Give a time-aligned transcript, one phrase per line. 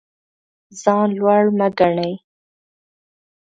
[0.81, 2.13] ځان لوړ مه ګڼئ.